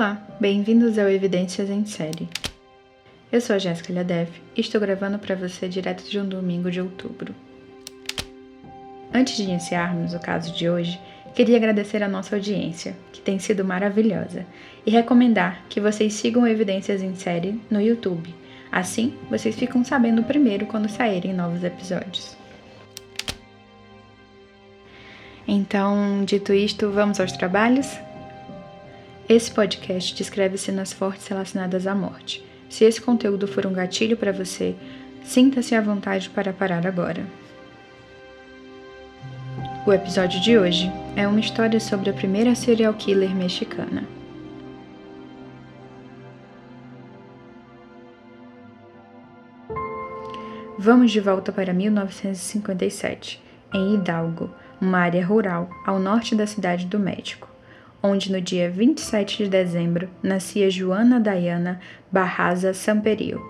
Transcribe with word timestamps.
Olá, 0.00 0.18
bem-vindos 0.40 0.98
ao 0.98 1.10
Evidências 1.10 1.68
em 1.68 1.84
Série. 1.84 2.26
Eu 3.30 3.38
sou 3.38 3.54
a 3.54 3.58
Jéssica 3.58 3.92
Liadev 3.92 4.30
e 4.56 4.62
estou 4.62 4.80
gravando 4.80 5.18
para 5.18 5.34
você 5.34 5.68
direto 5.68 6.08
de 6.08 6.18
um 6.18 6.26
domingo 6.26 6.70
de 6.70 6.80
outubro. 6.80 7.34
Antes 9.12 9.36
de 9.36 9.42
iniciarmos 9.42 10.14
o 10.14 10.18
caso 10.18 10.56
de 10.56 10.70
hoje, 10.70 10.98
queria 11.34 11.58
agradecer 11.58 12.02
a 12.02 12.08
nossa 12.08 12.34
audiência, 12.34 12.96
que 13.12 13.20
tem 13.20 13.38
sido 13.38 13.62
maravilhosa, 13.62 14.46
e 14.86 14.90
recomendar 14.90 15.66
que 15.68 15.82
vocês 15.82 16.14
sigam 16.14 16.48
Evidências 16.48 17.02
em 17.02 17.14
Série 17.14 17.60
no 17.70 17.78
YouTube. 17.78 18.34
Assim, 18.72 19.12
vocês 19.28 19.54
ficam 19.54 19.84
sabendo 19.84 20.22
primeiro 20.22 20.64
quando 20.64 20.88
saírem 20.88 21.34
novos 21.34 21.62
episódios. 21.62 22.38
Então, 25.46 26.24
dito 26.24 26.54
isto, 26.54 26.90
vamos 26.90 27.20
aos 27.20 27.32
trabalhos? 27.32 28.00
Esse 29.30 29.48
podcast 29.48 30.12
descreve 30.12 30.58
cenas 30.58 30.92
fortes 30.92 31.28
relacionadas 31.28 31.86
à 31.86 31.94
morte. 31.94 32.44
Se 32.68 32.84
esse 32.84 33.00
conteúdo 33.00 33.46
for 33.46 33.64
um 33.64 33.72
gatilho 33.72 34.16
para 34.16 34.32
você, 34.32 34.74
sinta-se 35.22 35.72
à 35.72 35.80
vontade 35.80 36.28
para 36.28 36.52
parar 36.52 36.84
agora. 36.84 37.24
O 39.86 39.92
episódio 39.92 40.40
de 40.40 40.58
hoje 40.58 40.90
é 41.14 41.28
uma 41.28 41.38
história 41.38 41.78
sobre 41.78 42.10
a 42.10 42.12
primeira 42.12 42.56
serial 42.56 42.92
killer 42.94 43.32
mexicana. 43.32 44.02
Vamos 50.76 51.12
de 51.12 51.20
volta 51.20 51.52
para 51.52 51.72
1957, 51.72 53.40
em 53.72 53.94
Hidalgo, 53.94 54.50
uma 54.80 54.98
área 54.98 55.24
rural 55.24 55.70
ao 55.86 56.00
norte 56.00 56.34
da 56.34 56.48
cidade 56.48 56.84
do 56.86 56.98
México 56.98 57.49
onde 58.02 58.32
no 58.32 58.40
dia 58.40 58.70
27 58.70 59.44
de 59.44 59.50
dezembro 59.50 60.08
nascia 60.22 60.70
Joana 60.70 61.20
Diana 61.20 61.80
Barraza 62.10 62.72
Samperio, 62.72 63.40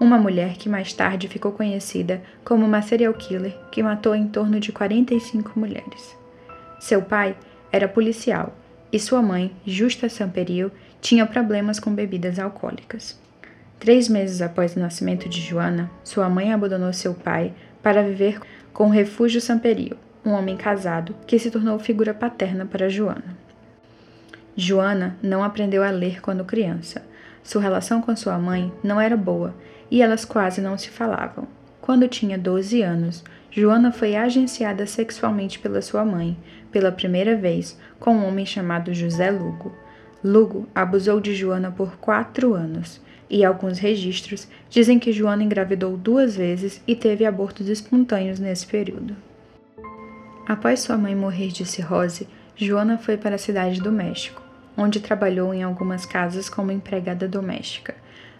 uma 0.00 0.18
mulher 0.18 0.56
que 0.56 0.68
mais 0.68 0.92
tarde 0.92 1.28
ficou 1.28 1.52
conhecida 1.52 2.22
como 2.44 2.64
uma 2.64 2.82
serial 2.82 3.12
killer 3.14 3.56
que 3.70 3.82
matou 3.82 4.14
em 4.14 4.28
torno 4.28 4.60
de 4.60 4.72
45 4.72 5.58
mulheres. 5.58 6.16
Seu 6.78 7.02
pai 7.02 7.36
era 7.72 7.88
policial 7.88 8.56
e 8.92 8.98
sua 8.98 9.20
mãe, 9.20 9.54
Justa 9.66 10.08
Samperio, 10.08 10.72
tinha 11.00 11.26
problemas 11.26 11.78
com 11.78 11.94
bebidas 11.94 12.38
alcoólicas. 12.38 13.20
Três 13.78 14.08
meses 14.08 14.40
após 14.40 14.74
o 14.74 14.80
nascimento 14.80 15.28
de 15.28 15.40
Joana, 15.40 15.90
sua 16.02 16.28
mãe 16.28 16.52
abandonou 16.52 16.92
seu 16.92 17.14
pai 17.14 17.52
para 17.82 18.02
viver 18.02 18.40
com 18.72 18.86
o 18.86 18.90
Refúgio 18.90 19.40
Samperio, 19.40 19.96
um 20.24 20.32
homem 20.32 20.56
casado 20.56 21.14
que 21.26 21.38
se 21.38 21.50
tornou 21.50 21.78
figura 21.78 22.12
paterna 22.12 22.66
para 22.66 22.88
Joana. 22.88 23.37
Joana 24.60 25.16
não 25.22 25.44
aprendeu 25.44 25.84
a 25.84 25.90
ler 25.90 26.20
quando 26.20 26.44
criança. 26.44 27.06
Sua 27.44 27.62
relação 27.62 28.02
com 28.02 28.16
sua 28.16 28.36
mãe 28.40 28.72
não 28.82 29.00
era 29.00 29.16
boa 29.16 29.54
e 29.88 30.02
elas 30.02 30.24
quase 30.24 30.60
não 30.60 30.76
se 30.76 30.90
falavam. 30.90 31.46
Quando 31.80 32.08
tinha 32.08 32.36
12 32.36 32.82
anos, 32.82 33.22
Joana 33.52 33.92
foi 33.92 34.16
agenciada 34.16 34.84
sexualmente 34.84 35.60
pela 35.60 35.80
sua 35.80 36.04
mãe, 36.04 36.36
pela 36.72 36.90
primeira 36.90 37.36
vez, 37.36 37.78
com 38.00 38.16
um 38.16 38.26
homem 38.26 38.44
chamado 38.44 38.92
José 38.92 39.30
Lugo. 39.30 39.72
Lugo 40.24 40.68
abusou 40.74 41.20
de 41.20 41.36
Joana 41.36 41.70
por 41.70 41.96
quatro 41.98 42.52
anos, 42.52 43.00
e 43.30 43.44
alguns 43.44 43.78
registros 43.78 44.48
dizem 44.68 44.98
que 44.98 45.12
Joana 45.12 45.44
engravidou 45.44 45.96
duas 45.96 46.34
vezes 46.34 46.82
e 46.84 46.96
teve 46.96 47.24
abortos 47.24 47.68
espontâneos 47.68 48.40
nesse 48.40 48.66
período. 48.66 49.14
Após 50.48 50.80
sua 50.80 50.98
mãe 50.98 51.14
morrer 51.14 51.52
de 51.52 51.64
cirrose, 51.64 52.26
Joana 52.56 52.98
foi 52.98 53.16
para 53.16 53.36
a 53.36 53.38
cidade 53.38 53.80
do 53.80 53.92
México 53.92 54.47
onde 54.78 55.00
trabalhou 55.00 55.52
em 55.52 55.64
algumas 55.64 56.06
casas 56.06 56.48
como 56.48 56.70
empregada 56.70 57.26
doméstica, 57.26 57.96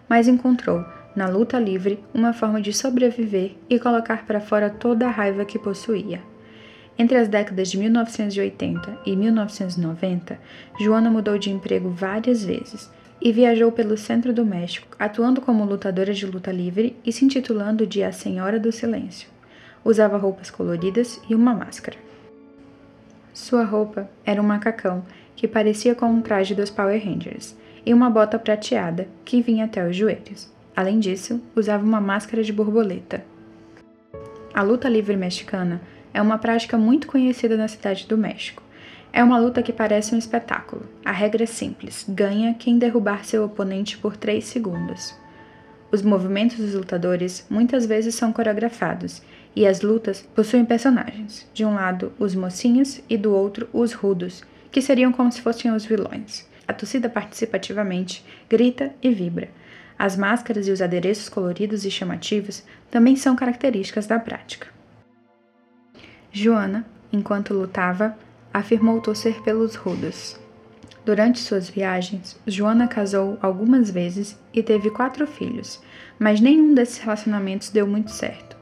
mas 0.07 0.27
encontrou, 0.27 0.85
na 1.13 1.27
luta 1.27 1.59
livre, 1.59 1.99
uma 2.13 2.31
forma 2.31 2.61
de 2.61 2.71
sobreviver 2.71 3.57
e 3.69 3.77
colocar 3.77 4.25
para 4.25 4.39
fora 4.39 4.69
toda 4.69 5.05
a 5.05 5.11
raiva 5.11 5.43
que 5.43 5.59
possuía. 5.59 6.21
Entre 6.97 7.17
as 7.17 7.27
décadas 7.27 7.69
de 7.69 7.77
1980 7.77 8.99
e 9.05 9.15
1990, 9.15 10.39
Joana 10.79 11.09
mudou 11.09 11.37
de 11.37 11.49
emprego 11.49 11.89
várias 11.89 12.43
vezes 12.43 12.89
e 13.21 13.31
viajou 13.33 13.71
pelo 13.71 13.97
centro 13.97 14.33
do 14.33 14.45
México, 14.45 14.95
atuando 14.97 15.41
como 15.41 15.65
lutadora 15.65 16.13
de 16.13 16.25
luta 16.25 16.51
livre 16.51 16.95
e 17.05 17.11
se 17.11 17.25
intitulando 17.25 17.85
de 17.85 18.01
A 18.01 18.11
Senhora 18.11 18.59
do 18.59 18.71
Silêncio. 18.71 19.27
Usava 19.83 20.17
roupas 20.17 20.49
coloridas 20.49 21.21
e 21.29 21.35
uma 21.35 21.53
máscara. 21.53 21.97
Sua 23.33 23.63
roupa 23.63 24.09
era 24.25 24.41
um 24.41 24.45
macacão 24.45 25.03
que 25.39 25.47
parecia 25.47 25.95
com 25.95 26.07
um 26.07 26.21
traje 26.21 26.53
dos 26.53 26.69
Power 26.69 27.01
Rangers, 27.01 27.55
e 27.85 27.93
uma 27.93 28.09
bota 28.09 28.37
prateada 28.37 29.07
que 29.23 29.41
vinha 29.41 29.63
até 29.63 29.87
os 29.87 29.95
joelhos. 29.95 30.51
Além 30.75 30.99
disso, 30.99 31.41
usava 31.55 31.81
uma 31.81 32.01
máscara 32.01 32.43
de 32.43 32.51
borboleta. 32.51 33.23
A 34.53 34.61
luta 34.61 34.89
livre 34.89 35.15
mexicana 35.15 35.79
é 36.13 36.21
uma 36.21 36.37
prática 36.37 36.77
muito 36.77 37.07
conhecida 37.07 37.55
na 37.55 37.69
cidade 37.69 38.05
do 38.05 38.17
México. 38.17 38.61
É 39.13 39.23
uma 39.23 39.39
luta 39.39 39.63
que 39.63 39.71
parece 39.71 40.13
um 40.13 40.17
espetáculo. 40.17 40.81
A 41.05 41.11
regra 41.13 41.43
é 41.43 41.47
simples: 41.47 42.05
ganha 42.09 42.53
quem 42.53 42.77
derrubar 42.77 43.23
seu 43.23 43.45
oponente 43.45 43.97
por 43.97 44.17
3 44.17 44.43
segundos. 44.43 45.15
Os 45.89 46.01
movimentos 46.01 46.57
dos 46.57 46.73
lutadores 46.73 47.47
muitas 47.49 47.85
vezes 47.85 48.13
são 48.13 48.33
coreografados 48.33 49.21
e 49.55 49.65
as 49.65 49.81
lutas 49.81 50.21
possuem 50.35 50.65
personagens. 50.65 51.49
De 51.53 51.63
um 51.63 51.75
lado, 51.75 52.11
os 52.19 52.35
mocinhos 52.35 52.99
e 53.09 53.15
do 53.15 53.33
outro, 53.33 53.69
os 53.71 53.93
rudos, 53.93 54.43
que 54.71 54.81
seriam 54.81 55.11
como 55.11 55.31
se 55.31 55.41
fossem 55.41 55.71
os 55.71 55.85
vilões. 55.85 56.47
A 56.67 56.73
torcida 56.73 57.09
participa 57.09 57.57
ativamente, 57.57 58.23
grita 58.49 58.93
e 59.01 59.11
vibra. 59.11 59.49
As 59.97 60.15
máscaras 60.15 60.67
e 60.67 60.71
os 60.71 60.81
adereços 60.81 61.27
coloridos 61.27 61.83
e 61.83 61.91
chamativos 61.91 62.63
também 62.89 63.15
são 63.15 63.35
características 63.35 64.07
da 64.07 64.19
prática. 64.19 64.67
Joana, 66.31 66.85
enquanto 67.11 67.53
lutava, 67.53 68.15
afirmou 68.53 69.01
torcer 69.01 69.41
pelos 69.41 69.75
rudos. 69.75 70.39
Durante 71.03 71.39
suas 71.39 71.67
viagens, 71.69 72.39
Joana 72.45 72.87
casou 72.87 73.37
algumas 73.41 73.89
vezes 73.89 74.37
e 74.53 74.61
teve 74.61 74.91
quatro 74.91 75.25
filhos, 75.25 75.81
mas 76.19 76.39
nenhum 76.39 76.73
desses 76.73 76.99
relacionamentos 76.99 77.69
deu 77.69 77.87
muito 77.87 78.11
certo. 78.11 78.55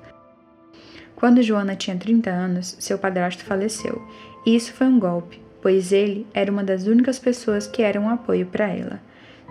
Quando 1.16 1.41
Joana 1.41 1.75
tinha 1.75 1.97
30 1.97 2.29
anos, 2.29 2.78
seu 2.79 2.97
padrasto 2.97 3.44
faleceu, 3.44 4.01
e 4.45 4.56
isso 4.56 4.72
foi 4.72 4.88
um 4.88 5.00
golpe, 5.00 5.41
pois 5.67 5.91
ele 5.91 6.25
era 6.33 6.50
uma 6.50 6.63
das 6.63 6.88
únicas 6.88 7.19
pessoas 7.19 7.67
que 7.67 7.83
eram 7.83 8.03
um 8.03 8.09
apoio 8.09 8.45
para 8.45 8.69
ela. 8.69 9.01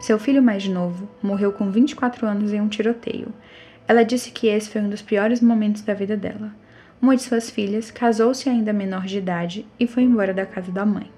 Seu 0.00 0.19
filho 0.19 0.43
mais 0.43 0.66
novo 0.66 1.06
morreu 1.22 1.53
com 1.53 1.71
24 1.71 2.27
anos 2.27 2.54
em 2.54 2.60
um 2.62 2.69
tiroteio. 2.69 3.34
Ela 3.87 4.03
disse 4.03 4.31
que 4.31 4.47
esse 4.47 4.71
foi 4.71 4.81
um 4.81 4.88
dos 4.88 5.03
piores 5.03 5.43
momentos 5.43 5.82
da 5.82 5.93
vida 5.93 6.16
dela. 6.16 6.55
Uma 7.03 7.16
de 7.16 7.22
suas 7.22 7.50
filhas 7.50 7.91
casou-se 7.91 8.49
ainda 8.49 8.72
menor 8.72 9.05
de 9.05 9.19
idade 9.19 9.66
e 9.78 9.87
foi 9.87 10.05
embora 10.05 10.32
da 10.32 10.47
casa 10.47 10.72
da 10.72 10.87
mãe. 10.87 11.10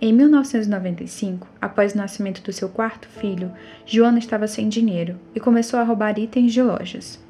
Em 0.00 0.12
1995, 0.12 1.46
após 1.60 1.94
o 1.94 1.98
nascimento 1.98 2.42
do 2.42 2.52
seu 2.52 2.68
quarto 2.68 3.06
filho, 3.06 3.52
Joana 3.86 4.18
estava 4.18 4.48
sem 4.48 4.68
dinheiro 4.68 5.14
e 5.32 5.38
começou 5.38 5.78
a 5.78 5.84
roubar 5.84 6.18
itens 6.18 6.52
de 6.52 6.60
lojas. 6.60 7.24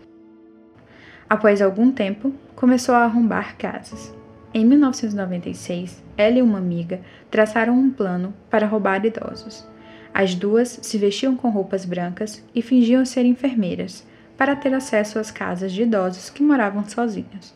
Após 1.28 1.60
algum 1.60 1.92
tempo, 1.92 2.32
começou 2.56 2.94
a 2.94 3.04
arrombar 3.04 3.58
casas. 3.58 4.21
Em 4.54 4.66
1996, 4.66 6.02
ela 6.16 6.38
e 6.38 6.42
uma 6.42 6.58
amiga 6.58 7.00
traçaram 7.30 7.72
um 7.72 7.90
plano 7.90 8.34
para 8.50 8.66
roubar 8.66 9.04
idosos. 9.04 9.66
As 10.12 10.34
duas 10.34 10.78
se 10.82 10.98
vestiam 10.98 11.34
com 11.34 11.48
roupas 11.48 11.86
brancas 11.86 12.44
e 12.54 12.60
fingiam 12.60 13.04
ser 13.04 13.24
enfermeiras 13.24 14.06
para 14.36 14.54
ter 14.54 14.74
acesso 14.74 15.18
às 15.18 15.30
casas 15.30 15.72
de 15.72 15.82
idosos 15.82 16.28
que 16.28 16.42
moravam 16.42 16.86
sozinhos. 16.86 17.54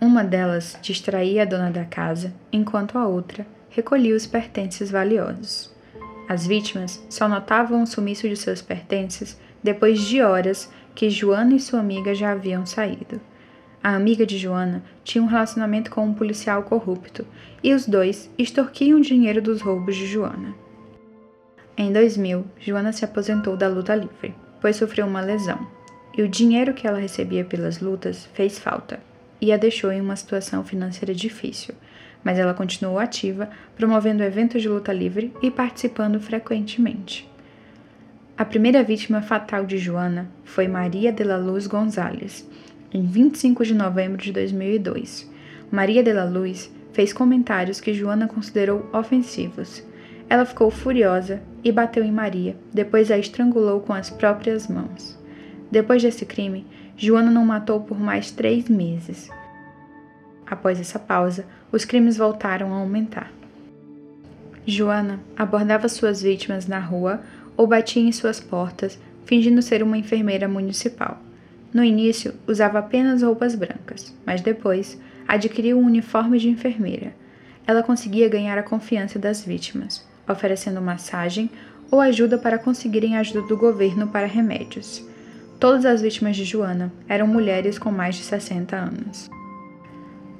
Uma 0.00 0.24
delas 0.24 0.76
distraía 0.82 1.42
a 1.42 1.44
dona 1.44 1.70
da 1.70 1.84
casa, 1.84 2.32
enquanto 2.50 2.98
a 2.98 3.06
outra 3.06 3.46
recolhia 3.68 4.16
os 4.16 4.26
pertences 4.26 4.90
valiosos. 4.90 5.72
As 6.28 6.46
vítimas 6.46 7.04
só 7.08 7.28
notavam 7.28 7.82
o 7.82 7.86
sumiço 7.86 8.28
de 8.28 8.36
seus 8.36 8.62
pertences 8.62 9.38
depois 9.62 10.00
de 10.00 10.22
horas 10.22 10.72
que 10.94 11.10
Joana 11.10 11.54
e 11.54 11.60
sua 11.60 11.80
amiga 11.80 12.14
já 12.14 12.32
haviam 12.32 12.66
saído. 12.66 13.20
A 13.82 13.94
amiga 13.94 14.26
de 14.26 14.36
Joana 14.36 14.82
tinha 15.02 15.22
um 15.24 15.26
relacionamento 15.26 15.90
com 15.90 16.04
um 16.04 16.12
policial 16.12 16.62
corrupto 16.64 17.26
e 17.62 17.72
os 17.72 17.86
dois 17.86 18.30
extorquiam 18.36 19.00
dinheiro 19.00 19.40
dos 19.40 19.62
roubos 19.62 19.96
de 19.96 20.06
Joana. 20.06 20.54
Em 21.76 21.90
2000, 21.90 22.44
Joana 22.58 22.92
se 22.92 23.06
aposentou 23.06 23.56
da 23.56 23.68
luta 23.68 23.94
livre, 23.94 24.34
pois 24.60 24.76
sofreu 24.76 25.06
uma 25.06 25.22
lesão, 25.22 25.66
e 26.16 26.22
o 26.22 26.28
dinheiro 26.28 26.74
que 26.74 26.86
ela 26.86 26.98
recebia 26.98 27.42
pelas 27.42 27.80
lutas 27.80 28.28
fez 28.34 28.58
falta 28.58 29.00
e 29.40 29.52
a 29.52 29.56
deixou 29.56 29.90
em 29.90 30.00
uma 30.00 30.16
situação 30.16 30.62
financeira 30.62 31.14
difícil, 31.14 31.74
mas 32.22 32.38
ela 32.38 32.52
continuou 32.52 32.98
ativa, 32.98 33.48
promovendo 33.74 34.22
eventos 34.22 34.60
de 34.60 34.68
luta 34.68 34.92
livre 34.92 35.32
e 35.40 35.50
participando 35.50 36.20
frequentemente. 36.20 37.26
A 38.36 38.44
primeira 38.44 38.82
vítima 38.82 39.22
fatal 39.22 39.64
de 39.64 39.78
Joana 39.78 40.30
foi 40.44 40.68
Maria 40.68 41.12
de 41.12 41.24
la 41.24 41.36
Luz 41.36 41.66
Gonzalez, 41.66 42.46
em 42.92 43.06
25 43.06 43.64
de 43.64 43.74
novembro 43.74 44.20
de 44.20 44.32
2002. 44.32 45.30
Maria 45.70 46.02
de 46.02 46.12
la 46.12 46.24
Luz 46.24 46.70
fez 46.92 47.12
comentários 47.12 47.80
que 47.80 47.94
Joana 47.94 48.26
considerou 48.26 48.88
ofensivos. 48.92 49.82
ela 50.28 50.44
ficou 50.44 50.70
furiosa 50.70 51.42
e 51.64 51.72
bateu 51.72 52.04
em 52.04 52.12
Maria, 52.12 52.56
depois 52.72 53.10
a 53.10 53.18
estrangulou 53.18 53.80
com 53.80 53.92
as 53.92 54.10
próprias 54.10 54.68
mãos. 54.68 55.18
Depois 55.70 56.02
desse 56.02 56.24
crime, 56.24 56.66
Joana 56.96 57.30
não 57.30 57.44
matou 57.44 57.80
por 57.80 57.98
mais 57.98 58.30
três 58.30 58.68
meses. 58.68 59.28
Após 60.46 60.80
essa 60.80 60.98
pausa, 60.98 61.46
os 61.72 61.84
crimes 61.84 62.16
voltaram 62.16 62.72
a 62.72 62.78
aumentar. 62.78 63.32
Joana 64.66 65.18
abordava 65.36 65.88
suas 65.88 66.22
vítimas 66.22 66.66
na 66.66 66.78
rua 66.78 67.22
ou 67.56 67.66
batia 67.66 68.02
em 68.02 68.12
suas 68.12 68.38
portas, 68.38 68.98
fingindo 69.24 69.62
ser 69.62 69.82
uma 69.82 69.98
enfermeira 69.98 70.46
municipal. 70.46 71.20
No 71.72 71.84
início, 71.84 72.34
usava 72.46 72.80
apenas 72.80 73.22
roupas 73.22 73.54
brancas, 73.54 74.14
mas 74.26 74.40
depois 74.40 75.00
adquiriu 75.26 75.78
um 75.78 75.86
uniforme 75.86 76.38
de 76.38 76.48
enfermeira. 76.48 77.14
Ela 77.66 77.82
conseguia 77.82 78.28
ganhar 78.28 78.58
a 78.58 78.62
confiança 78.62 79.18
das 79.18 79.44
vítimas, 79.44 80.04
oferecendo 80.28 80.82
massagem 80.82 81.48
ou 81.90 82.00
ajuda 82.00 82.36
para 82.38 82.58
conseguirem 82.58 83.16
ajuda 83.16 83.42
do 83.42 83.56
governo 83.56 84.08
para 84.08 84.26
remédios. 84.26 85.04
Todas 85.60 85.84
as 85.84 86.02
vítimas 86.02 86.36
de 86.36 86.44
Joana 86.44 86.92
eram 87.08 87.26
mulheres 87.26 87.78
com 87.78 87.90
mais 87.90 88.16
de 88.16 88.22
60 88.22 88.76
anos. 88.76 89.30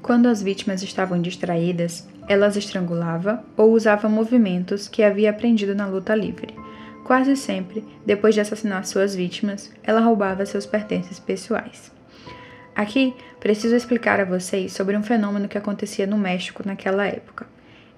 Quando 0.02 0.26
as 0.26 0.42
vítimas 0.42 0.82
estavam 0.82 1.20
distraídas, 1.20 2.08
ela 2.28 2.46
as 2.46 2.56
estrangulava 2.56 3.44
ou 3.56 3.72
usava 3.72 4.08
movimentos 4.08 4.88
que 4.88 5.02
havia 5.02 5.30
aprendido 5.30 5.74
na 5.74 5.86
luta 5.86 6.14
livre. 6.14 6.59
Quase 7.10 7.34
sempre, 7.34 7.84
depois 8.06 8.36
de 8.36 8.40
assassinar 8.40 8.86
suas 8.86 9.16
vítimas, 9.16 9.72
ela 9.82 9.98
roubava 9.98 10.46
seus 10.46 10.64
pertences 10.64 11.18
pessoais. 11.18 11.90
Aqui, 12.72 13.16
preciso 13.40 13.74
explicar 13.74 14.20
a 14.20 14.24
vocês 14.24 14.72
sobre 14.72 14.96
um 14.96 15.02
fenômeno 15.02 15.48
que 15.48 15.58
acontecia 15.58 16.06
no 16.06 16.16
México 16.16 16.62
naquela 16.64 17.04
época. 17.04 17.48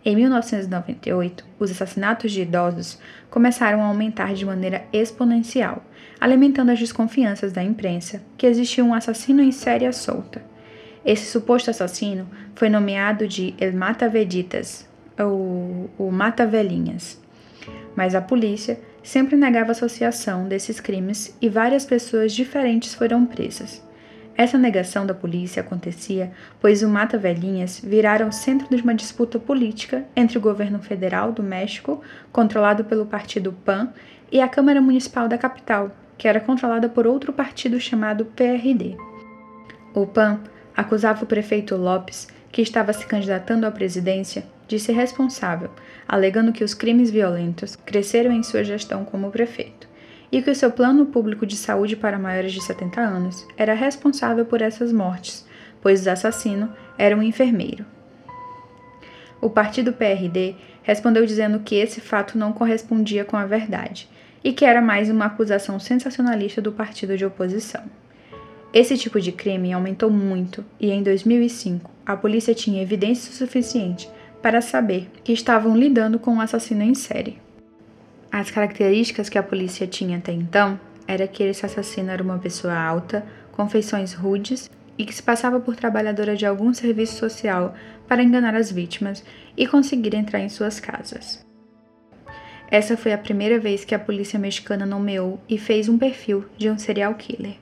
Em 0.02 0.16
1998, 0.16 1.44
os 1.58 1.70
assassinatos 1.70 2.32
de 2.32 2.40
idosos 2.40 2.98
começaram 3.28 3.82
a 3.82 3.84
aumentar 3.84 4.32
de 4.32 4.46
maneira 4.46 4.86
exponencial, 4.94 5.84
alimentando 6.18 6.72
as 6.72 6.78
desconfianças 6.78 7.52
da 7.52 7.62
imprensa 7.62 8.22
que 8.38 8.46
existia 8.46 8.82
um 8.82 8.94
assassino 8.94 9.42
em 9.42 9.52
série 9.52 9.92
solta. 9.92 10.42
Esse 11.04 11.26
suposto 11.26 11.68
assassino 11.68 12.26
foi 12.54 12.70
nomeado 12.70 13.28
de 13.28 13.52
El 13.60 13.74
Mata 13.74 14.08
Veditas, 14.08 14.88
ou 15.18 15.90
o 15.98 16.10
Mata 16.10 16.46
Velhinhas. 16.46 17.20
Mas 17.94 18.14
a 18.14 18.22
polícia 18.22 18.80
sempre 19.02 19.36
negava 19.36 19.72
associação 19.72 20.46
desses 20.46 20.80
crimes 20.80 21.36
e 21.40 21.48
várias 21.48 21.84
pessoas 21.84 22.32
diferentes 22.32 22.94
foram 22.94 23.26
presas. 23.26 23.82
Essa 24.34 24.56
negação 24.56 25.04
da 25.04 25.12
polícia 25.12 25.60
acontecia 25.60 26.32
pois 26.60 26.82
o 26.82 26.88
Mata 26.88 27.18
Velhinhas 27.18 27.80
virara 27.80 28.26
o 28.26 28.32
centro 28.32 28.74
de 28.74 28.82
uma 28.82 28.94
disputa 28.94 29.38
política 29.38 30.04
entre 30.16 30.38
o 30.38 30.40
governo 30.40 30.80
federal 30.80 31.32
do 31.32 31.42
México, 31.42 32.00
controlado 32.32 32.84
pelo 32.84 33.06
partido 33.06 33.52
PAN, 33.64 33.92
e 34.30 34.40
a 34.40 34.48
Câmara 34.48 34.80
Municipal 34.80 35.28
da 35.28 35.36
capital, 35.36 35.94
que 36.16 36.26
era 36.26 36.40
controlada 36.40 36.88
por 36.88 37.06
outro 37.06 37.32
partido 37.32 37.78
chamado 37.78 38.24
PRD. 38.24 38.96
O 39.94 40.06
PAN 40.06 40.40
acusava 40.74 41.24
o 41.24 41.26
prefeito 41.26 41.76
Lopes, 41.76 42.28
que 42.52 42.62
estava 42.62 42.92
se 42.92 43.06
candidatando 43.06 43.66
à 43.66 43.70
presidência, 43.70 44.44
ser 44.78 44.92
responsável, 44.92 45.70
alegando 46.08 46.52
que 46.52 46.64
os 46.64 46.74
crimes 46.74 47.10
violentos 47.10 47.76
cresceram 47.76 48.32
em 48.32 48.42
sua 48.42 48.64
gestão 48.64 49.04
como 49.04 49.30
prefeito 49.30 49.88
e 50.30 50.40
que 50.40 50.50
o 50.50 50.54
seu 50.54 50.70
plano 50.70 51.06
público 51.06 51.44
de 51.44 51.56
saúde 51.56 51.94
para 51.94 52.18
maiores 52.18 52.52
de 52.52 52.62
70 52.62 53.00
anos 53.00 53.46
era 53.56 53.74
responsável 53.74 54.46
por 54.46 54.62
essas 54.62 54.92
mortes, 54.92 55.46
pois 55.80 56.06
o 56.06 56.10
assassino 56.10 56.72
era 56.96 57.16
um 57.16 57.22
enfermeiro. 57.22 57.84
O 59.40 59.50
partido 59.50 59.92
PRD 59.92 60.54
respondeu 60.82 61.26
dizendo 61.26 61.60
que 61.60 61.74
esse 61.74 62.00
fato 62.00 62.38
não 62.38 62.52
correspondia 62.52 63.24
com 63.24 63.36
a 63.36 63.44
verdade 63.44 64.08
e 64.42 64.52
que 64.52 64.64
era 64.64 64.80
mais 64.80 65.10
uma 65.10 65.26
acusação 65.26 65.78
sensacionalista 65.78 66.62
do 66.62 66.72
partido 66.72 67.16
de 67.16 67.24
oposição. 67.26 67.82
Esse 68.72 68.96
tipo 68.96 69.20
de 69.20 69.32
crime 69.32 69.72
aumentou 69.72 70.10
muito 70.10 70.64
e 70.80 70.90
em 70.90 71.02
2005 71.02 71.90
a 72.06 72.16
polícia 72.16 72.54
tinha 72.54 72.82
evidência 72.82 73.32
suficiente 73.32 74.08
para 74.40 74.62
saber 74.62 75.10
que 75.22 75.32
estavam 75.32 75.76
lidando 75.76 76.18
com 76.18 76.32
um 76.32 76.40
assassino 76.40 76.82
em 76.82 76.94
série. 76.94 77.38
As 78.30 78.50
características 78.50 79.28
que 79.28 79.36
a 79.36 79.42
polícia 79.42 79.86
tinha 79.86 80.16
até 80.16 80.32
então 80.32 80.80
era 81.06 81.28
que 81.28 81.42
esse 81.42 81.66
assassino 81.66 82.10
era 82.10 82.22
uma 82.22 82.38
pessoa 82.38 82.74
alta, 82.74 83.24
com 83.52 83.68
feições 83.68 84.14
rudes 84.14 84.70
e 84.96 85.04
que 85.04 85.14
se 85.14 85.22
passava 85.22 85.60
por 85.60 85.76
trabalhadora 85.76 86.34
de 86.34 86.46
algum 86.46 86.72
serviço 86.72 87.18
social 87.18 87.74
para 88.08 88.22
enganar 88.22 88.54
as 88.54 88.72
vítimas 88.72 89.22
e 89.54 89.66
conseguir 89.66 90.14
entrar 90.14 90.40
em 90.40 90.48
suas 90.48 90.80
casas. 90.80 91.44
Essa 92.70 92.96
foi 92.96 93.12
a 93.12 93.18
primeira 93.18 93.58
vez 93.58 93.84
que 93.84 93.94
a 93.94 93.98
polícia 93.98 94.38
mexicana 94.38 94.86
nomeou 94.86 95.38
e 95.46 95.58
fez 95.58 95.90
um 95.90 95.98
perfil 95.98 96.46
de 96.56 96.70
um 96.70 96.78
serial 96.78 97.14
killer. 97.16 97.56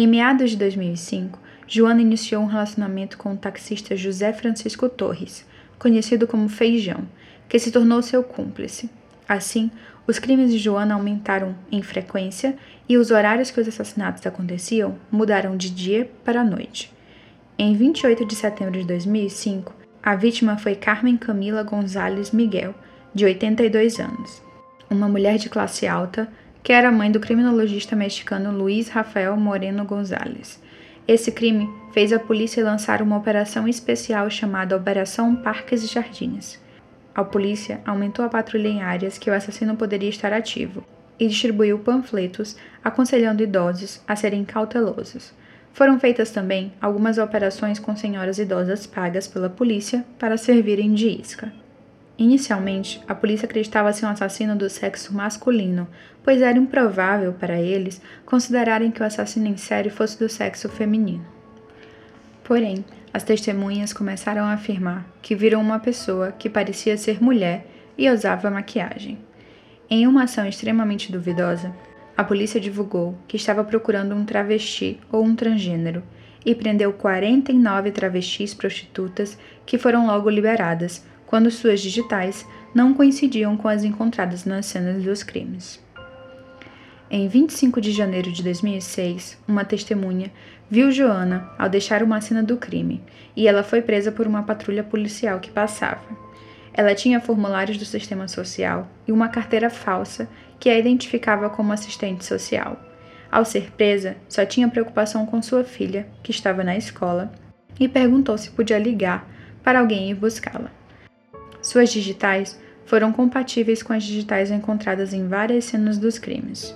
Em 0.00 0.06
meados 0.06 0.52
de 0.52 0.56
2005, 0.58 1.40
Joana 1.66 2.00
iniciou 2.00 2.40
um 2.40 2.46
relacionamento 2.46 3.18
com 3.18 3.32
o 3.32 3.36
taxista 3.36 3.96
José 3.96 4.32
Francisco 4.32 4.88
Torres, 4.88 5.44
conhecido 5.76 6.24
como 6.24 6.48
Feijão, 6.48 7.02
que 7.48 7.58
se 7.58 7.72
tornou 7.72 8.00
seu 8.00 8.22
cúmplice. 8.22 8.88
Assim, 9.28 9.72
os 10.06 10.20
crimes 10.20 10.52
de 10.52 10.58
Joana 10.58 10.94
aumentaram 10.94 11.52
em 11.72 11.82
frequência 11.82 12.56
e 12.88 12.96
os 12.96 13.10
horários 13.10 13.50
que 13.50 13.60
os 13.60 13.66
assassinatos 13.66 14.24
aconteciam 14.24 14.96
mudaram 15.10 15.56
de 15.56 15.68
dia 15.68 16.08
para 16.24 16.44
noite. 16.44 16.92
Em 17.58 17.74
28 17.74 18.24
de 18.24 18.36
setembro 18.36 18.78
de 18.78 18.86
2005, 18.86 19.74
a 20.00 20.14
vítima 20.14 20.56
foi 20.56 20.76
Carmen 20.76 21.16
Camila 21.16 21.64
Gonzalez 21.64 22.30
Miguel, 22.30 22.72
de 23.12 23.24
82 23.24 23.98
anos, 23.98 24.40
uma 24.88 25.08
mulher 25.08 25.38
de 25.38 25.48
classe 25.48 25.88
alta 25.88 26.28
que 26.68 26.72
era 26.74 26.92
mãe 26.92 27.10
do 27.10 27.18
criminologista 27.18 27.96
mexicano 27.96 28.52
Luiz 28.52 28.90
Rafael 28.90 29.34
Moreno 29.38 29.86
González. 29.86 30.62
Esse 31.08 31.32
crime 31.32 31.66
fez 31.94 32.12
a 32.12 32.18
polícia 32.18 32.62
lançar 32.62 33.00
uma 33.00 33.16
operação 33.16 33.66
especial 33.66 34.28
chamada 34.28 34.76
Operação 34.76 35.34
Parques 35.34 35.82
e 35.82 35.86
Jardins. 35.86 36.60
A 37.14 37.24
polícia 37.24 37.80
aumentou 37.86 38.22
a 38.22 38.28
patrulha 38.28 38.68
em 38.68 38.82
áreas 38.82 39.16
que 39.16 39.30
o 39.30 39.32
assassino 39.32 39.76
poderia 39.76 40.10
estar 40.10 40.30
ativo 40.30 40.84
e 41.18 41.26
distribuiu 41.26 41.78
panfletos 41.78 42.54
aconselhando 42.84 43.42
idosos 43.42 44.02
a 44.06 44.14
serem 44.14 44.44
cautelosos. 44.44 45.32
Foram 45.72 45.98
feitas 45.98 46.30
também 46.32 46.70
algumas 46.82 47.16
operações 47.16 47.78
com 47.78 47.96
senhoras 47.96 48.38
idosas 48.38 48.86
pagas 48.86 49.26
pela 49.26 49.48
polícia 49.48 50.04
para 50.18 50.36
servirem 50.36 50.92
de 50.92 51.08
isca. 51.08 51.50
Inicialmente, 52.18 53.00
a 53.06 53.14
polícia 53.14 53.46
acreditava 53.46 53.92
ser 53.92 54.04
um 54.04 54.08
assassino 54.08 54.56
do 54.56 54.68
sexo 54.68 55.14
masculino, 55.14 55.86
pois 56.24 56.42
era 56.42 56.58
improvável 56.58 57.32
para 57.32 57.60
eles 57.60 58.02
considerarem 58.26 58.90
que 58.90 59.00
o 59.00 59.06
assassino 59.06 59.46
em 59.46 59.56
série 59.56 59.88
fosse 59.88 60.18
do 60.18 60.28
sexo 60.28 60.68
feminino. 60.68 61.24
Porém, 62.42 62.84
as 63.14 63.22
testemunhas 63.22 63.92
começaram 63.92 64.42
a 64.42 64.54
afirmar 64.54 65.06
que 65.22 65.36
viram 65.36 65.60
uma 65.60 65.78
pessoa 65.78 66.32
que 66.32 66.50
parecia 66.50 66.98
ser 66.98 67.22
mulher 67.22 67.66
e 67.96 68.10
usava 68.10 68.50
maquiagem. 68.50 69.18
Em 69.88 70.04
uma 70.06 70.24
ação 70.24 70.44
extremamente 70.44 71.12
duvidosa, 71.12 71.72
a 72.16 72.24
polícia 72.24 72.60
divulgou 72.60 73.16
que 73.28 73.36
estava 73.36 73.62
procurando 73.62 74.14
um 74.14 74.24
travesti 74.24 74.98
ou 75.12 75.22
um 75.24 75.36
transgênero 75.36 76.02
e 76.44 76.52
prendeu 76.52 76.92
49 76.92 77.92
travestis 77.92 78.54
prostitutas 78.54 79.38
que 79.64 79.78
foram 79.78 80.06
logo 80.06 80.28
liberadas 80.28 81.04
quando 81.28 81.50
suas 81.50 81.80
digitais 81.80 82.46
não 82.74 82.92
coincidiam 82.92 83.56
com 83.56 83.68
as 83.68 83.84
encontradas 83.84 84.44
nas 84.44 84.66
cenas 84.66 85.02
dos 85.04 85.22
crimes. 85.22 85.80
Em 87.10 87.28
25 87.28 87.80
de 87.80 87.92
janeiro 87.92 88.32
de 88.32 88.42
2006, 88.42 89.38
uma 89.46 89.64
testemunha 89.64 90.30
viu 90.70 90.90
Joana 90.90 91.50
ao 91.58 91.68
deixar 91.68 92.02
uma 92.02 92.20
cena 92.20 92.42
do 92.42 92.56
crime 92.56 93.02
e 93.36 93.46
ela 93.46 93.62
foi 93.62 93.80
presa 93.80 94.10
por 94.10 94.26
uma 94.26 94.42
patrulha 94.42 94.82
policial 94.82 95.38
que 95.40 95.50
passava. 95.50 96.02
Ela 96.72 96.94
tinha 96.94 97.20
formulários 97.20 97.78
do 97.78 97.84
sistema 97.84 98.28
social 98.28 98.88
e 99.06 99.12
uma 99.12 99.28
carteira 99.28 99.70
falsa 99.70 100.28
que 100.60 100.68
a 100.68 100.78
identificava 100.78 101.48
como 101.48 101.72
assistente 101.72 102.24
social. 102.24 102.78
Ao 103.30 103.44
ser 103.44 103.70
presa, 103.72 104.16
só 104.28 104.44
tinha 104.44 104.68
preocupação 104.68 105.26
com 105.26 105.42
sua 105.42 105.64
filha, 105.64 106.06
que 106.22 106.30
estava 106.30 106.64
na 106.64 106.76
escola, 106.76 107.32
e 107.78 107.88
perguntou 107.88 108.38
se 108.38 108.50
podia 108.50 108.78
ligar 108.78 109.28
para 109.62 109.80
alguém 109.80 110.10
ir 110.10 110.14
buscá-la. 110.14 110.77
Suas 111.68 111.92
digitais 111.92 112.58
foram 112.86 113.12
compatíveis 113.12 113.82
com 113.82 113.92
as 113.92 114.02
digitais 114.02 114.50
encontradas 114.50 115.12
em 115.12 115.28
várias 115.28 115.66
cenas 115.66 115.98
dos 115.98 116.18
crimes. 116.18 116.74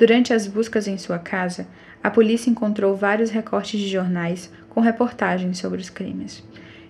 Durante 0.00 0.34
as 0.34 0.48
buscas 0.48 0.88
em 0.88 0.98
sua 0.98 1.16
casa, 1.16 1.68
a 2.02 2.10
polícia 2.10 2.50
encontrou 2.50 2.96
vários 2.96 3.30
recortes 3.30 3.78
de 3.78 3.86
jornais 3.86 4.52
com 4.68 4.80
reportagens 4.80 5.58
sobre 5.58 5.80
os 5.80 5.88
crimes. 5.88 6.42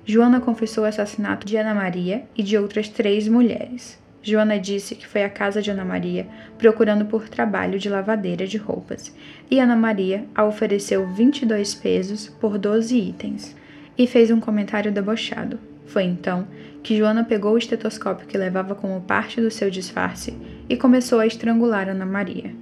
Joana 0.07 0.41
confessou 0.41 0.85
o 0.85 0.87
assassinato 0.87 1.47
de 1.47 1.59
Ana 1.59 1.75
Maria 1.75 2.25
e 2.35 2.43
de 2.43 2.57
outras 2.57 2.89
três 2.89 3.29
mulheres. 3.29 3.99
Joana 4.23 4.59
disse 4.59 4.95
que 4.95 5.07
foi 5.07 5.23
à 5.23 5.29
casa 5.29 5.61
de 5.61 5.71
Ana 5.71 5.85
Maria 5.85 6.27
procurando 6.57 7.05
por 7.05 7.29
trabalho 7.29 7.79
de 7.79 7.91
lavadeira 7.91 8.47
de 8.47 8.57
roupas, 8.57 9.15
e 9.51 9.61
Ana 9.61 9.77
Maria 9.77 10.25
a 10.35 10.43
ofereceu 10.43 11.07
22 11.09 11.75
pesos 11.75 12.31
por 12.41 12.57
12 12.57 12.97
itens, 12.97 13.55
e 13.99 14.07
fez 14.07 14.31
um 14.31 14.41
comentário 14.41 14.91
debochado. 14.91 15.76
Foi 15.87 16.05
então 16.05 16.47
que 16.83 16.97
Joana 16.97 17.25
pegou 17.25 17.55
o 17.55 17.59
estetoscópio 17.59 18.27
que 18.27 18.39
levava 18.39 18.75
como 18.75 19.01
parte 19.01 19.41
do 19.41 19.51
seu 19.51 19.71
disfarce 19.71 20.37
e 20.69 20.77
começou 20.77 21.21
a 21.21 21.27
estrangular 21.27 21.89
Ana 21.89 22.07
Maria. 22.07 22.55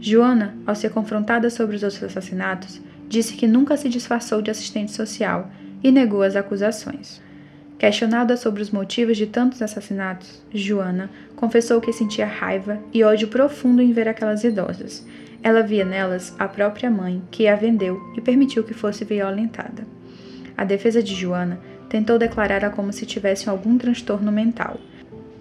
Joana, 0.00 0.54
ao 0.66 0.74
ser 0.74 0.90
confrontada 0.90 1.48
sobre 1.48 1.76
os 1.76 1.82
outros 1.82 2.02
assassinatos, 2.02 2.80
disse 3.08 3.34
que 3.34 3.46
nunca 3.46 3.76
se 3.76 3.88
disfarçou 3.88 4.42
de 4.42 4.50
assistente 4.50 4.92
social 4.92 5.50
e 5.82 5.90
negou 5.90 6.22
as 6.22 6.36
acusações. 6.36 7.20
Questionada 7.78 8.36
sobre 8.36 8.62
os 8.62 8.70
motivos 8.70 9.16
de 9.16 9.26
tantos 9.26 9.60
assassinatos, 9.60 10.42
Joana 10.52 11.10
confessou 11.34 11.80
que 11.80 11.92
sentia 11.92 12.26
raiva 12.26 12.78
e 12.92 13.04
ódio 13.04 13.28
profundo 13.28 13.82
em 13.82 13.92
ver 13.92 14.08
aquelas 14.08 14.44
idosas. 14.44 15.06
Ela 15.42 15.62
via 15.62 15.84
nelas 15.84 16.34
a 16.38 16.48
própria 16.48 16.90
mãe, 16.90 17.22
que 17.30 17.46
a 17.46 17.54
vendeu 17.54 18.00
e 18.16 18.20
permitiu 18.20 18.64
que 18.64 18.72
fosse 18.72 19.04
violentada. 19.04 19.86
A 20.56 20.64
defesa 20.64 21.02
de 21.02 21.14
Joana 21.14 21.60
tentou 21.88 22.18
declarar-a 22.18 22.70
como 22.70 22.92
se 22.92 23.06
tivesse 23.06 23.48
algum 23.48 23.78
transtorno 23.78 24.32
mental, 24.32 24.78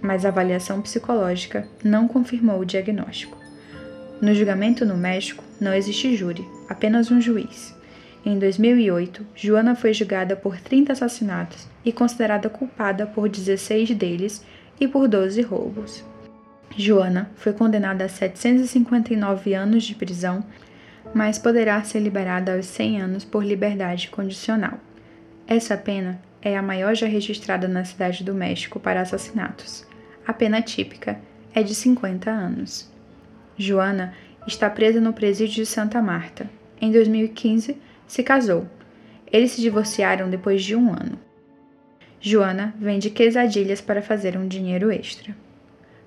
mas 0.02 0.26
a 0.26 0.30
avaliação 0.30 0.82
psicológica 0.82 1.68
não 1.84 2.08
confirmou 2.08 2.60
o 2.60 2.66
diagnóstico. 2.66 3.38
No 4.22 4.34
julgamento 4.34 4.86
no 4.86 4.96
México, 4.96 5.44
não 5.60 5.74
existe 5.74 6.16
júri, 6.16 6.48
apenas 6.70 7.12
um 7.12 7.20
juiz. 7.20 7.76
Em 8.26 8.40
2008, 8.40 9.26
Joana 9.36 9.76
foi 9.76 9.94
julgada 9.94 10.36
por 10.36 10.60
30 10.60 10.94
assassinatos 10.94 11.68
e 11.84 11.92
considerada 11.92 12.50
culpada 12.50 13.06
por 13.06 13.30
16 13.30 13.92
deles 13.92 14.44
e 14.80 14.88
por 14.88 15.08
12 15.08 15.42
roubos. 15.42 16.04
Joana 16.76 17.30
foi 17.36 17.54
condenada 17.54 18.06
a 18.06 18.10
759 18.10 19.54
anos 19.54 19.84
de 19.84 19.96
prisão, 19.96 20.44
mas 21.14 21.38
poderá 21.38 21.82
ser 21.84 22.00
liberada 22.00 22.56
aos 22.56 22.66
100 22.66 23.02
anos 23.02 23.24
por 23.24 23.46
liberdade 23.46 24.10
condicional. 24.10 24.80
Essa 25.48 25.78
pena 25.78 26.20
é 26.46 26.56
a 26.56 26.62
maior 26.62 26.94
já 26.94 27.08
registrada 27.08 27.68
na 27.68 27.84
cidade 27.84 28.24
do 28.24 28.36
México 28.36 28.80
para 28.80 29.02
assassinatos. 29.02 29.84
A 30.28 30.32
pena 30.32 30.62
típica 30.62 31.20
é 31.52 31.64
de 31.64 31.74
50 31.74 32.30
anos. 32.30 32.88
Joana 33.58 34.14
está 34.46 34.70
presa 34.70 35.02
no 35.02 35.12
presídio 35.12 35.56
de 35.56 35.66
Santa 35.66 36.00
Marta. 36.04 36.48
Em 36.80 36.92
2015, 36.92 37.76
se 38.06 38.22
casou. 38.22 38.70
Eles 39.32 39.54
se 39.54 39.62
divorciaram 39.62 40.30
depois 40.30 40.64
de 40.64 40.76
um 40.76 40.92
ano. 40.92 41.18
Joana 42.22 42.76
vende 42.78 43.10
quesadilhas 43.10 43.82
para 43.82 44.04
fazer 44.04 44.38
um 44.38 44.48
dinheiro 44.48 44.92
extra. 44.92 45.36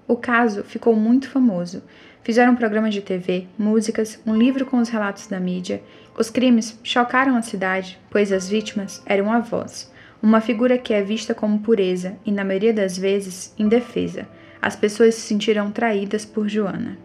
O 0.06 0.14
caso 0.14 0.62
ficou 0.62 0.94
muito 0.94 1.28
famoso. 1.28 1.82
Fizeram 2.22 2.54
programas 2.54 2.94
de 2.94 3.02
TV, 3.02 3.48
músicas, 3.58 4.20
um 4.24 4.36
livro 4.36 4.64
com 4.64 4.78
os 4.78 4.88
relatos 4.88 5.26
da 5.26 5.40
mídia. 5.40 5.82
Os 6.16 6.30
crimes 6.30 6.78
chocaram 6.84 7.36
a 7.36 7.42
cidade, 7.42 7.98
pois 8.08 8.30
as 8.30 8.48
vítimas 8.48 9.02
eram 9.04 9.32
avós, 9.32 9.90
uma 10.22 10.40
figura 10.40 10.76
que 10.76 10.92
é 10.92 11.02
vista 11.02 11.34
como 11.34 11.60
pureza 11.60 12.16
e, 12.24 12.32
na 12.32 12.44
maioria 12.44 12.72
das 12.72 12.98
vezes, 12.98 13.54
indefesa. 13.58 14.26
As 14.60 14.74
pessoas 14.74 15.14
se 15.14 15.20
sentiram 15.22 15.70
traídas 15.70 16.24
por 16.24 16.48
Joana. 16.48 16.98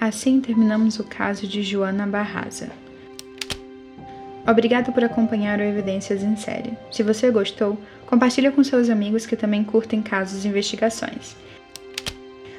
Assim 0.00 0.40
terminamos 0.40 0.98
o 0.98 1.04
caso 1.04 1.46
de 1.46 1.62
Joana 1.62 2.06
Barraza. 2.06 2.70
Obrigado 4.46 4.92
por 4.92 5.02
acompanhar 5.02 5.58
o 5.58 5.62
Evidências 5.62 6.22
em 6.22 6.36
Série. 6.36 6.76
Se 6.92 7.02
você 7.02 7.30
gostou, 7.30 7.76
compartilhe 8.06 8.50
com 8.50 8.62
seus 8.62 8.88
amigos 8.88 9.26
que 9.26 9.34
também 9.34 9.64
curtem 9.64 10.02
casos 10.02 10.44
e 10.44 10.48
investigações. 10.48 11.36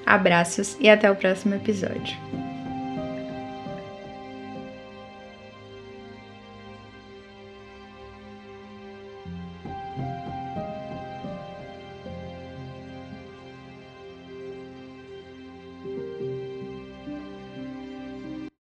Abraços 0.05 0.75
e 0.79 0.89
até 0.89 1.09
o 1.09 1.15
próximo 1.15 1.55
episódio. 1.55 2.17